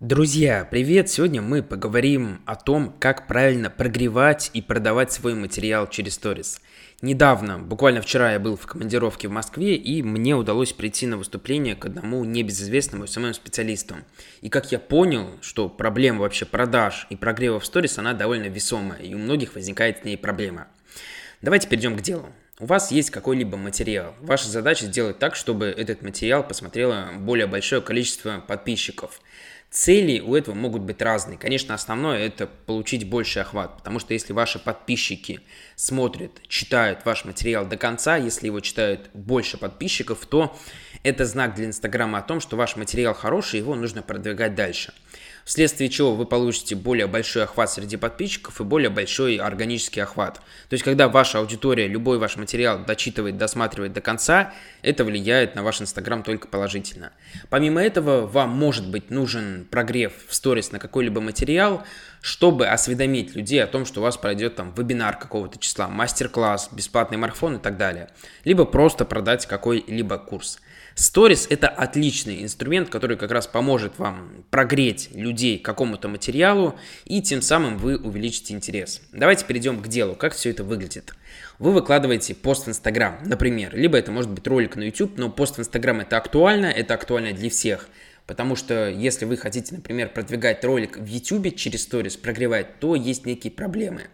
[0.00, 1.10] Друзья, привет!
[1.10, 6.60] Сегодня мы поговорим о том, как правильно прогревать и продавать свой материал через сторис.
[7.02, 11.74] Недавно, буквально вчера я был в командировке в Москве, и мне удалось прийти на выступление
[11.74, 13.96] к одному небезызвестному СММ-специалисту.
[14.40, 19.00] И как я понял, что проблема вообще продаж и прогрева в сторис, она довольно весомая,
[19.00, 20.68] и у многих возникает с ней проблема.
[21.42, 22.32] Давайте перейдем к делу.
[22.60, 24.16] У вас есть какой-либо материал.
[24.20, 29.20] Ваша задача сделать так, чтобы этот материал посмотрело более большое количество подписчиков.
[29.70, 31.36] Цели у этого могут быть разные.
[31.36, 35.40] Конечно, основное это получить больший охват, потому что если ваши подписчики
[35.76, 40.56] смотрят, читают ваш материал до конца, если его читают больше подписчиков, то
[41.02, 44.94] это знак для Инстаграма о том, что ваш материал хороший, его нужно продвигать дальше
[45.48, 50.34] вследствие чего вы получите более большой охват среди подписчиков и более большой органический охват.
[50.68, 55.62] То есть, когда ваша аудитория любой ваш материал дочитывает, досматривает до конца, это влияет на
[55.62, 57.12] ваш Инстаграм только положительно.
[57.48, 61.82] Помимо этого, вам может быть нужен прогрев в сторис на какой-либо материал,
[62.20, 67.16] чтобы осведомить людей о том, что у вас пройдет там вебинар какого-то числа, мастер-класс, бесплатный
[67.16, 68.10] марафон и так далее.
[68.44, 70.58] Либо просто продать какой-либо курс.
[70.98, 77.22] Stories– это отличный инструмент, который как раз поможет вам прогреть людей к какому-то материалу, и
[77.22, 79.00] тем самым вы увеличите интерес.
[79.12, 81.14] Давайте перейдем к делу, как все это выглядит.
[81.60, 85.56] Вы выкладываете пост в Инстаграм, например, либо это может быть ролик на YouTube, но пост
[85.56, 87.88] в Инстаграм это актуально, это актуально для всех.
[88.26, 93.24] Потому что если вы хотите, например, продвигать ролик в YouTube через Stories, прогревать, то есть
[93.24, 94.08] некие проблемы.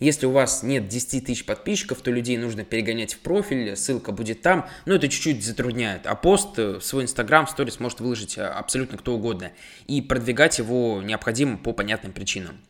[0.00, 4.42] Если у вас нет 10 тысяч подписчиков, то людей нужно перегонять в профиль, ссылка будет
[4.42, 6.06] там, но это чуть-чуть затрудняет.
[6.06, 9.50] А пост в свой Инстаграм, в сторис может выложить э, абсолютно кто угодно.
[9.86, 12.60] И продвигать его необходимо по понятным причинам.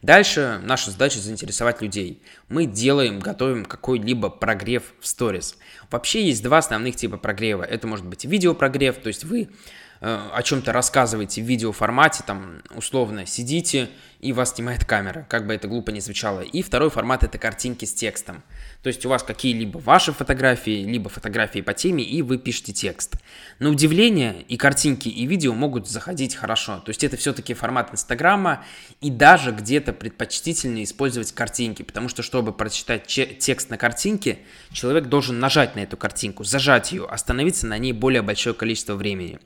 [0.00, 2.22] Дальше наша задача заинтересовать людей.
[2.48, 5.58] Мы делаем, готовим какой-либо прогрев в сторис.
[5.90, 7.64] Вообще есть два основных типа прогрева.
[7.64, 13.26] Это может быть видеопрогрев, то есть вы Э, о чем-то рассказываете в видеоформате, там, условно,
[13.26, 13.88] сидите,
[14.20, 16.40] и вас снимает камера, как бы это глупо не звучало.
[16.40, 18.42] И второй формат– это картинки с текстом.
[18.82, 23.16] То есть у вас какие-либо ваши фотографии, либо фотографии по теме, и вы пишете текст.
[23.58, 26.78] На удивление и картинки, и видео могут заходить хорошо.
[26.78, 28.64] То есть это все-таки формат Инстаграма,
[29.00, 34.38] и даже где-то предпочтительнее использовать картинки, потому что, чтобы прочитать текст на картинке,
[34.72, 39.38] человек должен нажать на эту картинку, зажать ее, остановиться на ней более большое количество времени.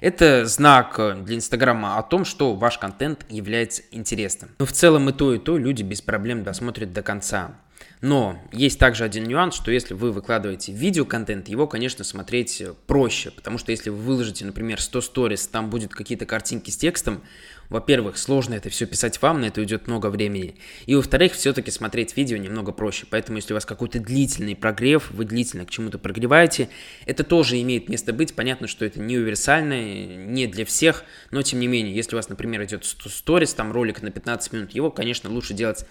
[0.00, 4.50] Это знак для Инстаграма о том, что ваш контент является интересным.
[4.58, 7.52] Но в целом и то, и то люди без проблем досмотрят до конца.
[8.00, 13.58] Но есть также один нюанс, что если вы выкладываете видеоконтент, его, конечно, смотреть проще, потому
[13.58, 17.22] что если вы выложите, например, 100 сторис, там будет какие-то картинки с текстом,
[17.68, 22.16] во-первых, сложно это все писать вам, на это уйдет много времени, и во-вторых, все-таки смотреть
[22.16, 26.68] видео немного проще, поэтому если у вас какой-то длительный прогрев, вы длительно к чему-то прогреваете,
[27.06, 29.80] это тоже имеет место быть, понятно, что это не универсально,
[30.16, 33.70] не для всех, но тем не менее, если у вас, например, идет 100 сторис, там
[33.72, 35.84] ролик на 15 минут, его, конечно, лучше делать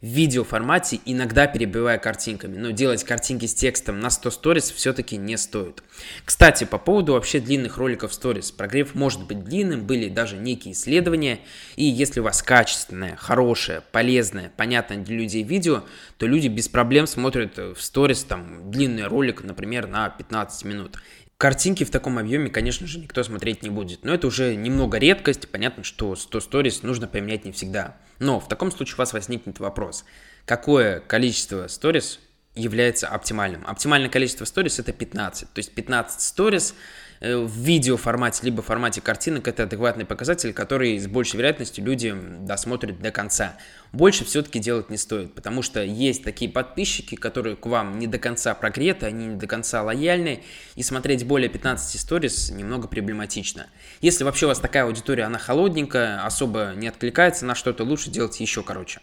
[0.00, 2.56] в видеоформате, иногда перебивая картинками.
[2.56, 5.82] Но делать картинки с текстом на 100 сторис все-таки не стоит.
[6.24, 8.50] Кстати, по поводу вообще длинных роликов сторис.
[8.50, 11.40] Прогрев может быть длинным, были даже некие исследования.
[11.76, 15.84] И если у вас качественное, хорошее, полезное, понятное для людей видео,
[16.18, 20.98] то люди без проблем смотрят в сторис там длинный ролик, например, на 15 минут.
[21.44, 24.02] Картинки в таком объеме, конечно же, никто смотреть не будет.
[24.02, 25.46] Но это уже немного редкость.
[25.50, 27.98] Понятно, что 100 сторис нужно поменять не всегда.
[28.18, 30.06] Но в таком случае у вас возникнет вопрос.
[30.46, 32.18] Какое количество сторис
[32.54, 33.62] является оптимальным?
[33.66, 35.52] Оптимальное количество сторис это 15.
[35.52, 36.74] То есть 15 сторис
[37.24, 43.00] в видеоформате, либо в формате картинок, это адекватный показатель, который с большей вероятностью люди досмотрят
[43.00, 43.56] до конца.
[43.92, 48.18] Больше все-таки делать не стоит, потому что есть такие подписчики, которые к вам не до
[48.18, 50.42] конца прогреты, они не до конца лояльны,
[50.74, 53.68] и смотреть более 15 сторис немного проблематично.
[54.00, 58.38] Если вообще у вас такая аудитория, она холодненькая, особо не откликается на что-то, лучше делать
[58.40, 59.00] еще короче.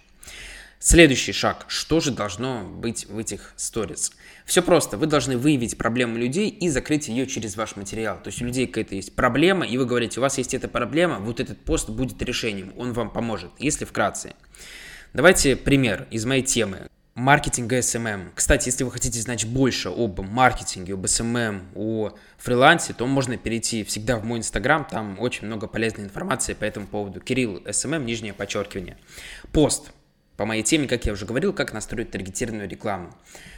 [0.83, 1.65] Следующий шаг.
[1.67, 4.13] Что же должно быть в этих сторис?
[4.45, 4.97] Все просто.
[4.97, 8.17] Вы должны выявить проблему людей и закрыть ее через ваш материал.
[8.17, 11.19] То есть у людей какая-то есть проблема, и вы говорите, у вас есть эта проблема,
[11.19, 14.33] вот этот пост будет решением, он вам поможет, если вкратце.
[15.13, 16.87] Давайте пример из моей темы.
[17.13, 18.31] Маркетинга SMM.
[18.33, 23.83] Кстати, если вы хотите знать больше об маркетинге, об SMM, о фрилансе, то можно перейти
[23.83, 27.19] всегда в мой инстаграм, там очень много полезной информации по этому поводу.
[27.19, 28.97] Кирилл SMM, нижнее подчеркивание.
[29.51, 29.91] Пост
[30.41, 33.15] по моей теме, как я уже говорил, как настроить таргетированную рекламу.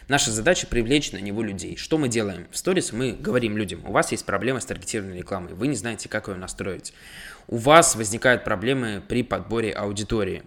[0.10, 1.78] Наша задача привлечь на него людей.
[1.78, 2.46] Что мы делаем?
[2.52, 6.10] В сторис мы говорим людям, у вас есть проблема с таргетированной рекламой, вы не знаете,
[6.10, 6.94] как ее настроить.
[7.48, 10.44] У вас возникают проблемы при подборе аудитории.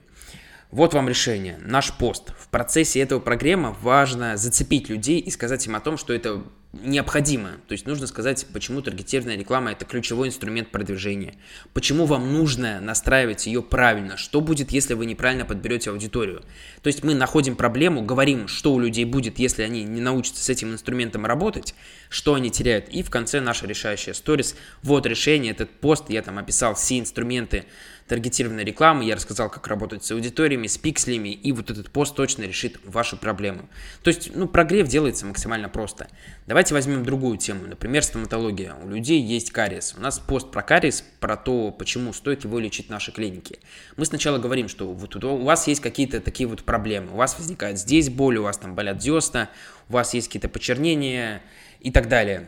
[0.70, 2.34] Вот вам решение, наш пост.
[2.38, 6.42] В процессе этого программа важно зацепить людей и сказать им о том, что это
[6.82, 7.52] необходимо.
[7.68, 11.34] То есть нужно сказать, почему таргетированная реклама это ключевой инструмент продвижения.
[11.72, 14.16] Почему вам нужно настраивать ее правильно.
[14.16, 16.42] Что будет, если вы неправильно подберете аудиторию.
[16.82, 20.48] То есть мы находим проблему, говорим, что у людей будет, если они не научатся с
[20.48, 21.74] этим инструментом работать,
[22.08, 22.88] что они теряют.
[22.88, 24.56] И в конце наша решающая сторис.
[24.82, 27.64] Вот решение, этот пост, я там описал все инструменты,
[28.08, 32.44] таргетированной рекламы, я рассказал, как работать с аудиториями, с пикселями, и вот этот пост точно
[32.44, 33.68] решит вашу проблему.
[34.02, 36.08] То есть, ну, прогрев делается максимально просто.
[36.46, 38.74] Давайте возьмем другую тему, например, стоматология.
[38.82, 39.94] У людей есть кариес.
[39.96, 43.58] У нас пост про кариес, про то, почему стоит его лечить в нашей клинике.
[43.96, 47.12] Мы сначала говорим, что вот у вас есть какие-то такие вот проблемы.
[47.12, 49.50] У вас возникает здесь боль, у вас там болят десна,
[49.88, 51.42] у вас есть какие-то почернения
[51.80, 52.46] и так далее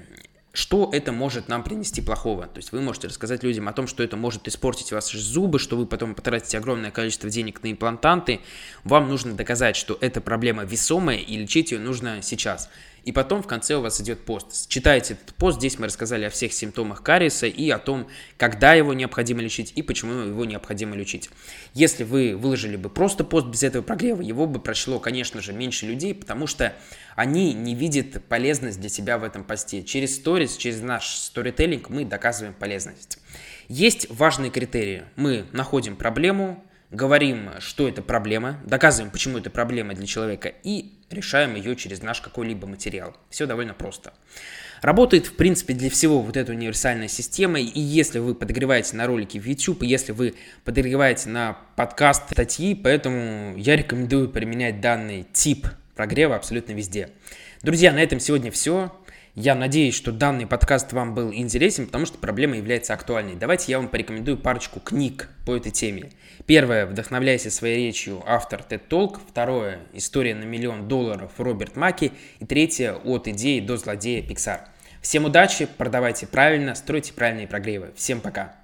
[0.52, 2.46] что это может нам принести плохого.
[2.46, 5.76] То есть вы можете рассказать людям о том, что это может испортить ваши зубы, что
[5.76, 8.40] вы потом потратите огромное количество денег на имплантанты.
[8.84, 12.70] Вам нужно доказать, что эта проблема весомая и лечить ее нужно сейчас.
[13.04, 14.68] И потом в конце у вас идет пост.
[14.68, 18.92] Читайте этот пост, здесь мы рассказали о всех симптомах кариеса и о том, когда его
[18.94, 21.30] необходимо лечить и почему его необходимо лечить.
[21.74, 25.86] Если вы выложили бы просто пост без этого прогрева, его бы прочло, конечно же, меньше
[25.86, 26.74] людей, потому что
[27.16, 29.82] они не видят полезность для себя в этом посте.
[29.82, 33.18] Через сторис, через наш сторителлинг мы доказываем полезность.
[33.68, 35.04] Есть важные критерии.
[35.16, 41.55] Мы находим проблему, говорим, что это проблема, доказываем, почему это проблема для человека и решаем
[41.55, 43.17] ее через наш какой-либо материал.
[43.31, 44.12] Все довольно просто.
[44.81, 49.38] Работает, в принципе, для всего вот эта универсальная система, и если вы подогреваете на ролики
[49.38, 56.37] в YouTube, если вы подогреваете на подкаст статьи, поэтому я рекомендую применять данный тип прогрева
[56.37, 57.11] абсолютно везде.
[57.62, 58.93] Друзья, на этом сегодня все.
[59.40, 63.37] Я надеюсь, что данный подкаст вам был интересен, потому что проблема является актуальной.
[63.37, 66.11] Давайте я вам порекомендую парочку книг по этой теме.
[66.46, 69.20] Первое «Вдохновляйся своей речью» автор TED Talk.
[69.31, 72.11] Второе «История на миллион долларов» Роберт Маки.
[72.40, 74.62] И третье «От идеи до злодея Pixar».
[75.02, 77.93] Всем удачи, продавайте правильно, стройте правильные прогревы.
[77.94, 78.57] Всем пока!